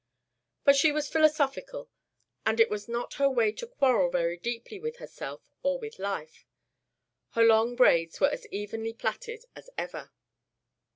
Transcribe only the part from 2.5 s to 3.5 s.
it was not her